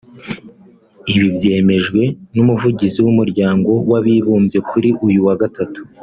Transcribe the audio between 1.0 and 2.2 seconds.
Ibi byemejwe